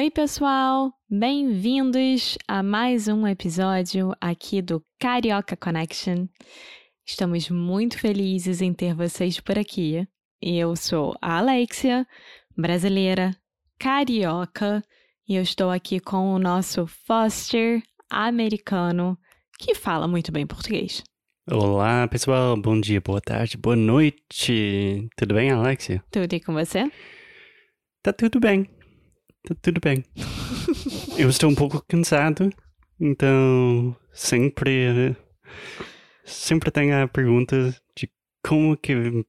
[0.00, 0.92] Oi, pessoal!
[1.10, 6.28] Bem-vindos a mais um episódio aqui do Carioca Connection.
[7.04, 10.06] Estamos muito felizes em ter vocês por aqui.
[10.40, 12.06] Eu sou a Alexia,
[12.56, 13.36] brasileira,
[13.76, 14.84] carioca,
[15.28, 19.18] e eu estou aqui com o nosso Foster americano,
[19.58, 21.02] que fala muito bem português.
[21.50, 22.56] Olá, pessoal.
[22.56, 25.08] Bom dia, boa tarde, boa noite.
[25.16, 26.04] Tudo bem, Alexia?
[26.08, 26.88] Tudo e com você?
[28.00, 28.77] Tá tudo bem.
[29.48, 30.04] Tá tudo bem.
[31.16, 32.50] Eu estou um pouco cansado,
[33.00, 35.16] então sempre
[36.22, 38.10] sempre tem a pergunta de
[38.46, 39.24] como que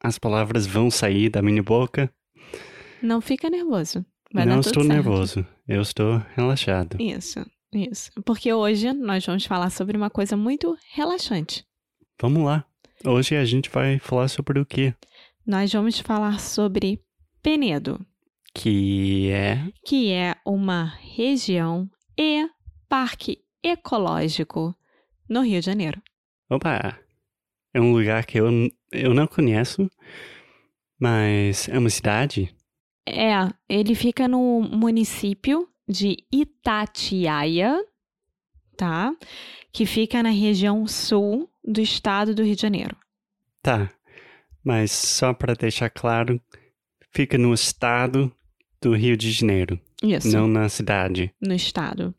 [0.00, 2.08] as palavras vão sair da minha boca.
[3.02, 4.06] Não fica nervoso.
[4.32, 4.94] Vai Não estou certo.
[4.94, 5.46] nervoso.
[5.66, 6.96] Eu estou relaxado.
[7.00, 8.12] Isso, isso.
[8.24, 11.66] Porque hoje nós vamos falar sobre uma coisa muito relaxante.
[12.22, 12.64] Vamos lá.
[13.04, 14.94] Hoje a gente vai falar sobre o quê?
[15.44, 17.00] Nós vamos falar sobre
[17.42, 18.00] Penedo,
[18.58, 22.48] Que é que é uma região e
[22.88, 24.74] parque ecológico
[25.28, 26.02] no Rio de Janeiro.
[26.48, 26.98] Opa!
[27.74, 28.48] É um lugar que eu,
[28.90, 29.90] eu não conheço,
[30.98, 32.56] mas é uma cidade.
[33.06, 33.34] É,
[33.68, 37.76] ele fica no município de Itatiaia,
[38.74, 39.14] tá?
[39.70, 42.96] Que fica na região sul do estado do Rio de Janeiro.
[43.62, 43.92] Tá.
[44.64, 46.40] Mas só para deixar claro,
[47.12, 48.34] fica no estado
[48.86, 51.34] do Rio de Janeiro, Isso, não na cidade.
[51.40, 52.14] no estado.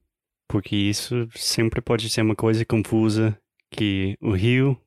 [0.49, 3.39] Porque isso sempre pode ser uma coisa confusa,
[3.71, 4.77] que o Rio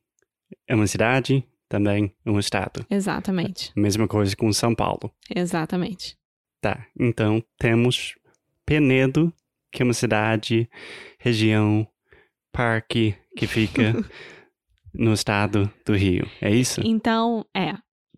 [0.67, 2.85] é uma cidade, também é um estado.
[2.87, 5.11] Exatamente, Mesma coisa com São Paulo.
[5.35, 6.15] exatamente.
[6.61, 8.13] Tá, então temos
[8.63, 9.33] Penedo,
[9.71, 10.69] que é uma cidade,
[11.17, 11.87] região,
[12.51, 13.93] parque que fica
[14.93, 16.29] no estado do Rio.
[16.39, 16.79] É isso?
[16.85, 17.73] Então, é.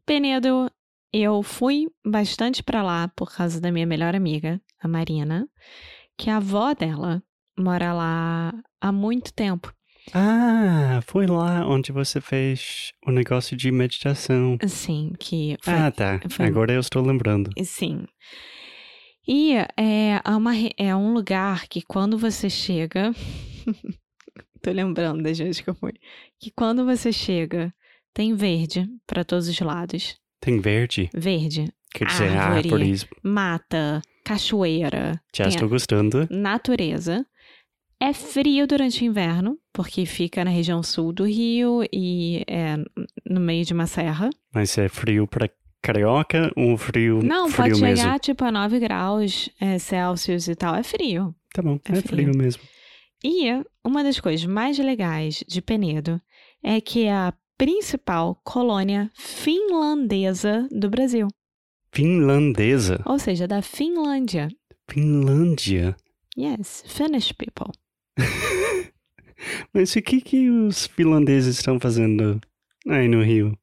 [0.05, 0.69] Penedo,
[1.13, 5.47] eu fui bastante pra lá por causa da minha melhor amiga, a Marina,
[6.17, 7.21] que a avó dela
[7.57, 9.73] mora lá há muito tempo.
[10.13, 14.57] Ah, foi lá onde você fez o negócio de meditação.
[14.61, 15.73] Assim, que foi.
[15.73, 16.19] Ah, tá.
[16.29, 17.49] foi- Agora eu estou lembrando.
[17.63, 18.05] Sim.
[19.25, 23.13] E é, uma, é um lugar que quando você chega.
[24.61, 25.93] Tô lembrando das vezes que eu fui.
[26.39, 27.73] Que quando você chega,
[28.13, 30.17] tem verde pra todos os lados.
[30.43, 32.67] Tem verde, Verde, quer dizer, Árvore.
[32.69, 33.05] árvores.
[33.23, 36.27] mata, cachoeira, Já estou gostando.
[36.29, 37.25] natureza.
[37.99, 42.75] É frio durante o inverno, porque fica na região sul do Rio e é
[43.25, 44.29] no meio de uma serra.
[44.53, 45.49] Mas é frio para
[45.81, 47.97] carioca ou frio, Não, frio pode mesmo?
[48.03, 50.75] chegar tipo a 9 graus é, Celsius e tal.
[50.75, 51.33] É frio.
[51.53, 52.07] Tá bom, É é, frio.
[52.25, 52.61] frio mesmo.
[53.23, 53.45] E
[53.85, 56.19] uma das coisas mais legais de Penedo
[56.61, 61.27] é que a principal colônia finlandesa do Brasil.
[61.93, 63.01] Finlandesa.
[63.05, 64.49] Ou seja, da Finlândia.
[64.89, 65.95] Finlândia.
[66.37, 67.71] Yes, Finnish people.
[69.73, 72.39] Mas o que que os finlandeses estão fazendo
[72.87, 73.57] aí no Rio?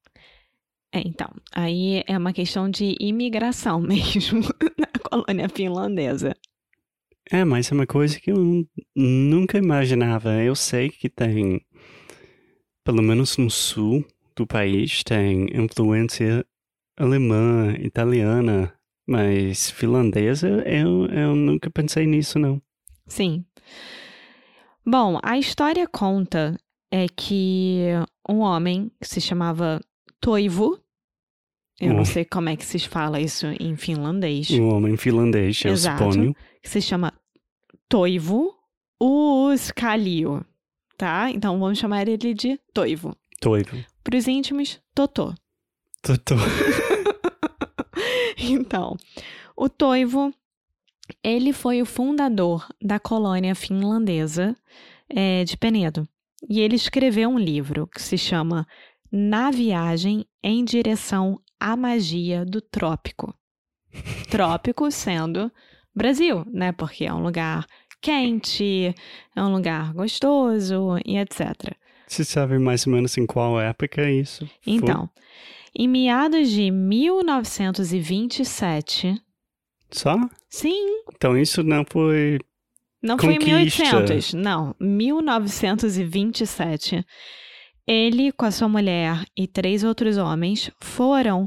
[0.93, 4.41] É, então, aí é uma questão de imigração mesmo
[4.77, 6.35] na colônia finlandesa.
[7.33, 10.31] É, mas é uma coisa que eu nu- nunca imaginava.
[10.43, 11.61] Eu sei que tem,
[12.91, 14.05] pelo menos no sul
[14.35, 16.45] do país, tem influência
[16.99, 18.75] alemã, italiana,
[19.07, 22.61] mas finlandesa eu, eu nunca pensei nisso, não.
[23.07, 23.45] Sim.
[24.85, 26.59] Bom, a história conta
[26.91, 27.85] é que
[28.29, 29.81] um homem que se chamava
[30.21, 30.77] Toivo,
[31.81, 31.97] eu Oh.
[31.99, 36.13] não sei como é que se fala isso em finlandês, Um homem finlandês, eu Exato.
[36.13, 36.35] suponho.
[36.61, 37.13] que se chama
[37.89, 38.53] Toivo
[39.01, 40.45] Uuskalio,
[41.01, 41.31] tá?
[41.31, 43.17] Então vamos chamar ele de Toivo.
[43.41, 43.83] Toivo.
[44.05, 45.35] Para os íntimos, Totô.
[46.03, 46.35] Totô.
[48.43, 48.97] Então,
[49.55, 50.33] o Toivo,
[51.23, 54.57] ele foi o fundador da colônia finlandesa
[55.11, 56.09] eh, de Penedo.
[56.49, 58.67] E ele escreveu um livro que se chama
[59.13, 63.35] na viagem em direção à magia do trópico.
[64.31, 65.53] Trópico sendo
[65.95, 66.73] Brasil, né?
[66.73, 67.67] Porque é um lugar
[68.01, 68.95] quente,
[69.37, 71.75] é um lugar gostoso e etc.
[72.07, 74.47] Você sabe mais ou menos em qual época é isso?
[74.47, 74.55] foi?
[74.67, 75.09] Então,
[75.77, 79.15] em meados de 1927,
[79.91, 80.17] Só?
[80.49, 82.39] sim, Então isso não foi.
[83.03, 83.83] não foi em Conquista.
[83.85, 87.05] 1800, não, 1927,
[87.87, 91.45] ele com a sua mulher e três outros homens foram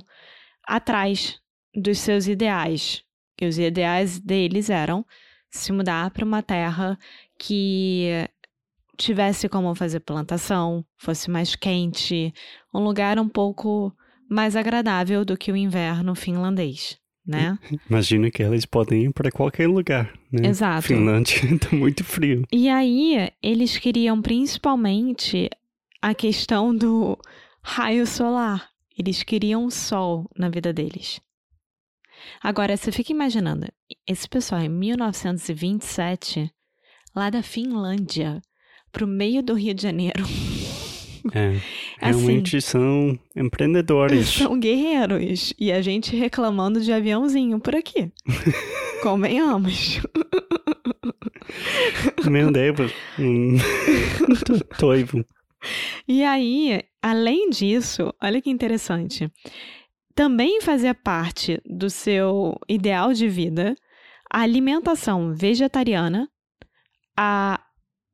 [0.66, 1.40] atrás
[1.76, 3.04] dos seus ideais.
[3.42, 5.06] E os ideais deles eram
[5.54, 6.98] se mudar para uma terra
[7.38, 8.28] que
[8.98, 12.34] tivesse como fazer plantação, fosse mais quente,
[12.74, 13.94] um lugar um pouco
[14.28, 17.58] mais agradável do que o inverno finlandês, né?
[17.88, 20.48] Imagino que eles podem ir para qualquer lugar, né?
[20.48, 20.88] Exato.
[20.88, 22.44] Finlândia tá muito frio.
[22.52, 25.50] E aí, eles queriam principalmente
[26.02, 27.18] a questão do
[27.62, 28.70] raio solar.
[28.98, 31.22] Eles queriam sol na vida deles.
[32.42, 33.68] Agora, você fica imaginando,
[34.08, 36.52] esse pessoal em 1927,
[37.16, 38.42] lá da Finlândia,
[38.92, 40.24] pro meio do Rio de Janeiro,
[41.34, 41.60] É.
[42.00, 44.28] Realmente são empreendedores.
[44.36, 45.54] são guerreiros.
[45.58, 48.12] E a gente reclamando de aviãozinho por aqui.
[49.02, 50.02] Convenhamos.
[52.26, 52.92] Meu Deus.
[53.20, 53.58] Hum.
[54.78, 55.26] Toivo.
[56.08, 59.32] E aí, além disso, olha que interessante.
[60.16, 63.76] Também fazia parte do seu ideal de vida
[64.32, 66.30] a alimentação vegetariana,
[67.18, 67.64] a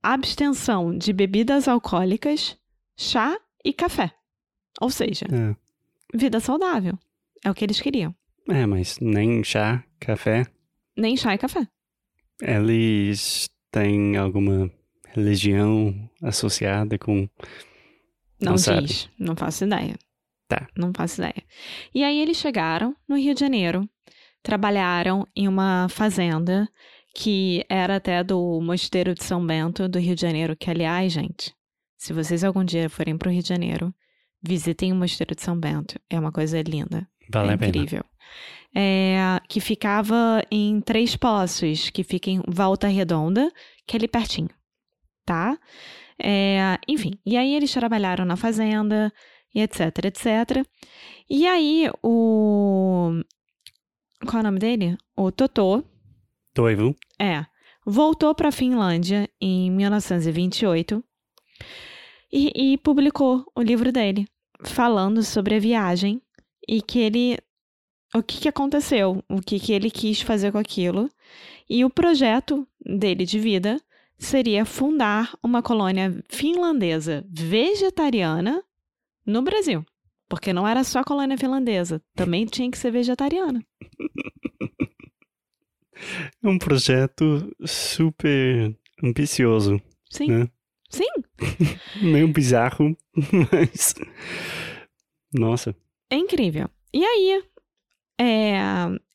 [0.04, 2.57] abstenção de bebidas alcoólicas,
[2.98, 4.12] chá e café.
[4.81, 5.56] Ou seja, É.
[6.18, 6.98] vida saudável.
[7.44, 8.13] É o que eles queriam.
[8.50, 10.45] É, mas nem chá, café.
[10.95, 11.68] Nem chá e café.
[12.42, 14.69] Eles têm alguma
[15.13, 17.30] religião associada com.
[18.42, 18.88] Não, Não sabe.
[18.88, 19.10] diz.
[19.19, 19.95] Não faço ideia.
[20.50, 20.68] Tá.
[20.75, 21.44] Não faço ideia.
[21.94, 23.88] E aí eles chegaram no Rio de Janeiro,
[24.42, 26.68] trabalharam em uma fazenda
[27.16, 31.54] que era até do Mosteiro de São Bento do Rio de Janeiro, que aliás, gente,
[31.98, 33.94] se vocês algum dia forem para o Rio de Janeiro,
[34.42, 36.00] visitem o Mosteiro de São Bento.
[36.10, 37.07] É uma coisa linda.
[37.31, 38.04] Vale é incrível.
[38.75, 43.52] É, que ficava em Três Poços, que fica em Volta Redonda,
[43.86, 44.50] que é ali pertinho,
[45.25, 45.57] tá?
[46.22, 49.12] É, enfim, e aí eles trabalharam na fazenda,
[49.54, 50.66] e etc, etc.
[51.30, 53.22] E aí o...
[54.25, 54.98] Qual é o nome dele?
[55.16, 55.84] O Totô,
[56.54, 56.96] Toivo.
[57.19, 57.46] é,
[57.86, 61.04] voltou para a Finlândia em 1928
[62.31, 64.28] e, e publicou o livro dele,
[64.66, 66.22] falando sobre a viagem
[66.68, 67.38] e que ele.
[68.16, 71.10] O que, que aconteceu, o que, que ele quis fazer com aquilo.
[71.69, 73.80] E o projeto dele de vida
[74.18, 78.63] seria fundar uma colônia finlandesa vegetariana
[79.25, 79.86] no Brasil.
[80.27, 83.66] Porque não era só colônia finlandesa, também tinha que ser vegetariana.
[86.44, 89.81] É um projeto super ambicioso,
[90.12, 90.27] Sim.
[90.27, 90.48] né?
[90.89, 91.10] Sim,
[92.01, 92.98] Meio bizarro,
[93.51, 93.94] mas.
[95.31, 95.75] Nossa.
[96.10, 96.68] É incrível.
[96.92, 97.44] E aí,
[98.19, 98.57] é,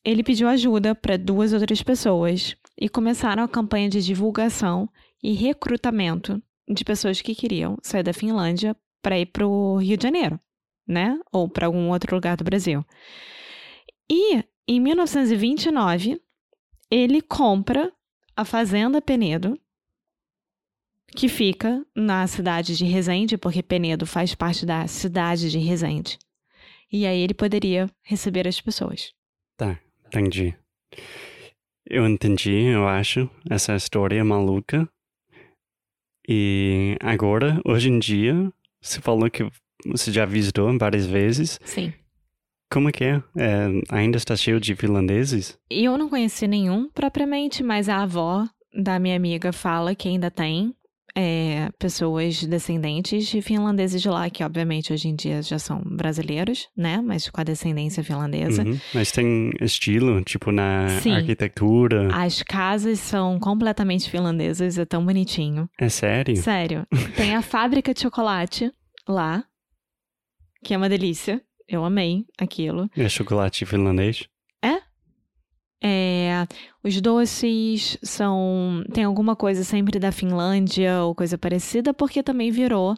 [0.04, 4.88] ele pediu ajuda para duas outras pessoas e começaram a campanha de divulgação
[5.22, 10.02] e recrutamento de pessoas que queriam sair da Finlândia para ir para o Rio de
[10.02, 10.40] Janeiro,
[10.88, 11.20] né?
[11.30, 12.82] Ou para algum outro lugar do Brasil.
[14.10, 16.18] E em 1929,
[16.90, 17.92] ele compra
[18.34, 19.60] a Fazenda Penedo,
[21.14, 26.18] que fica na cidade de Resende, porque Penedo faz parte da cidade de Resende.
[26.90, 29.12] E aí ele poderia receber as pessoas.
[29.56, 30.56] Tá, entendi.
[31.86, 34.88] Eu entendi, eu acho, essa história maluca.
[36.26, 38.50] E agora, hoje em dia,
[38.84, 39.48] você falou que
[39.86, 41.58] você já visitou várias vezes.
[41.64, 41.92] Sim.
[42.70, 43.22] Como é que é?
[43.36, 45.58] É, ainda está cheio de finlandeses?
[45.70, 50.30] E eu não conheci nenhum propriamente, mas a avó da minha amiga fala que ainda
[50.30, 50.74] tem
[51.16, 56.68] é, pessoas descendentes de finlandeses de lá, que obviamente hoje em dia já são brasileiros,
[56.76, 57.00] né?
[57.04, 58.64] Mas com a descendência finlandesa.
[58.64, 58.78] Uhum.
[58.92, 61.12] Mas tem estilo, tipo na Sim.
[61.12, 62.08] arquitetura.
[62.12, 65.68] As casas são completamente finlandesas, é tão bonitinho.
[65.78, 66.36] É sério?
[66.36, 66.86] Sério.
[67.16, 68.72] Tem a fábrica de chocolate
[69.08, 69.44] lá,
[70.64, 71.40] que é uma delícia.
[71.68, 72.90] Eu amei aquilo.
[72.96, 74.28] É chocolate finlandês?
[75.86, 76.46] É,
[76.82, 78.82] os doces são.
[78.94, 82.96] Tem alguma coisa sempre da Finlândia ou coisa parecida, porque também virou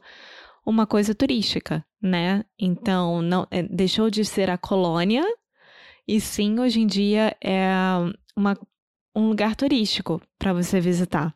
[0.64, 2.44] uma coisa turística, né?
[2.56, 5.24] Então, não é, deixou de ser a colônia,
[6.06, 7.68] e sim, hoje em dia é
[8.36, 8.56] uma,
[9.16, 11.34] um lugar turístico para você visitar.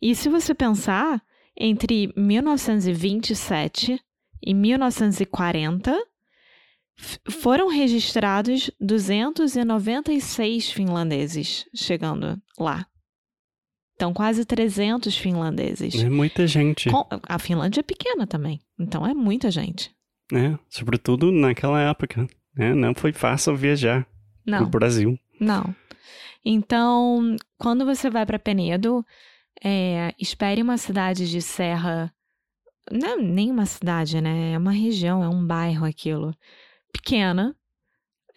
[0.00, 1.22] E se você pensar,
[1.56, 3.98] entre 1927
[4.44, 6.11] em 1940
[7.30, 12.86] foram registrados 296 finlandeses chegando lá.
[13.94, 15.94] Então, quase 300 finlandeses.
[16.02, 16.88] É muita gente.
[17.22, 19.94] A Finlândia é pequena também, então é muita gente.
[20.32, 22.26] É, sobretudo naquela época.
[22.56, 22.74] Né?
[22.74, 24.06] Não foi fácil viajar
[24.44, 24.58] Não.
[24.58, 25.18] pro Brasil.
[25.40, 25.74] Não.
[26.44, 29.04] Então, quando você vai para Penedo,
[29.62, 32.12] é, espere uma cidade de serra.
[32.90, 34.52] Não é nem uma cidade, né?
[34.52, 36.34] É uma região, é um bairro aquilo.
[36.92, 37.56] Pequena,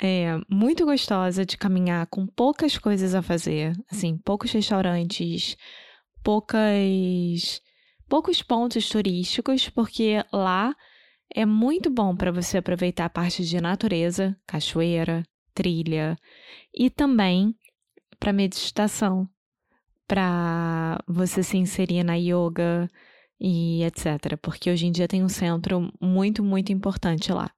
[0.01, 3.73] é muito gostosa de caminhar, com poucas coisas a fazer.
[3.91, 5.57] Assim, poucos restaurantes,
[6.23, 7.61] poucas.
[8.09, 10.75] poucos pontos turísticos, porque lá
[11.33, 16.17] é muito bom para você aproveitar a parte de natureza, cachoeira, trilha
[16.73, 17.55] e também
[18.19, 19.27] para meditação,
[20.07, 22.89] para você se inserir na yoga
[23.39, 24.37] e etc.
[24.41, 27.54] Porque hoje em dia tem um centro muito, muito importante lá.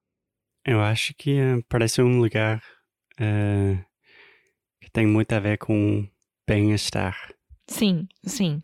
[0.70, 2.62] Eu acho que eh, parece um lugar
[3.18, 3.78] eh,
[4.82, 6.06] que tem muito a ver com
[6.46, 7.16] bem-estar.
[7.66, 8.60] Sim, sim.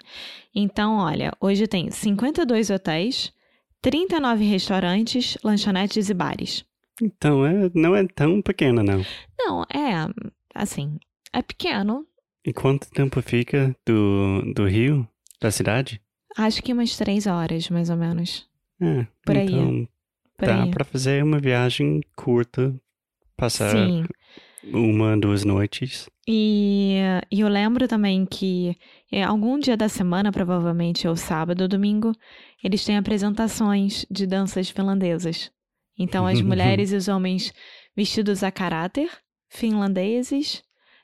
[0.54, 3.32] Então, olha, hoje tem 52 hotéis,
[3.80, 6.66] 39 restaurantes, lanchonetes e bares.
[7.00, 9.02] Então, é, não é tão pequena, não.
[9.38, 10.06] Não, é
[10.54, 10.98] assim,
[11.32, 12.06] é pequeno.
[12.44, 15.08] E quanto tempo fica do, do Rio,
[15.40, 16.02] da cidade?
[16.36, 18.46] Acho que umas três horas, mais ou menos.
[18.78, 19.93] É, Por aí, então Por
[20.38, 22.74] dá pra fazer uma viagem curta,
[23.36, 24.04] passar Sim.
[24.64, 26.08] uma, duas noites.
[26.26, 26.96] E,
[27.30, 28.76] e eu lembro também que
[29.12, 32.12] é, algum dia da semana, provavelmente ou sábado ou domingo,
[32.62, 35.50] eles têm apresentações de danças finlandesas.
[35.98, 37.52] Então, as mulheres e os homens
[37.94, 39.10] vestidos a caráter,
[39.48, 40.62] finlandeses,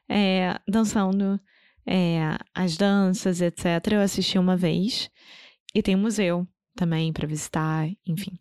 [0.08, 1.38] é, dançando
[1.87, 3.92] é, as danças, etc.
[3.92, 5.10] Eu assisti uma vez.
[5.75, 8.38] E tem museu também para visitar, enfim.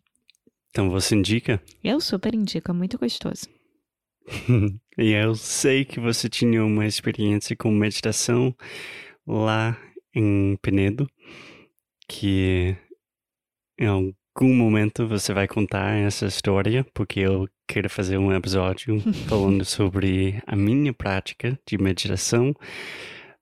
[0.70, 1.60] Então você indica?
[1.82, 3.48] Eu super indico, é muito gostoso.
[4.96, 8.54] e eu sei que você tinha uma experiência com meditação
[9.26, 9.76] lá
[10.14, 11.08] em Penedo,
[12.08, 12.76] que
[13.78, 19.64] em algum momento você vai contar essa história, porque eu quero fazer um episódio falando
[19.64, 22.54] sobre a minha prática de meditação,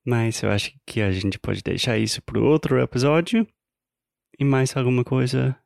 [0.04, 3.46] mas eu acho que a gente pode deixar isso para outro episódio.
[4.38, 5.56] E mais alguma coisa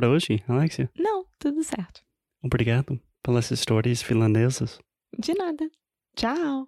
[0.00, 0.88] para hoje, Alexia?
[0.98, 2.00] Não, tudo certo.
[2.42, 4.78] Obrigado pelas histórias finlandesas.
[5.18, 5.68] De nada.
[6.16, 6.66] Tchau.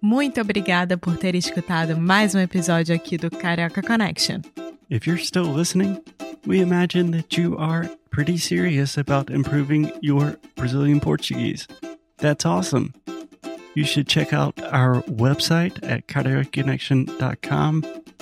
[0.00, 4.40] Muito obrigada por ter escutado mais um episódio aqui do Carioca Connection.
[4.88, 6.00] If you're still listening,
[6.46, 11.66] we imagine that you are pretty serious about improving your Brazilian Portuguese.
[12.18, 12.94] That's awesome.
[13.74, 18.05] You should check out our website at cariocaconnection.com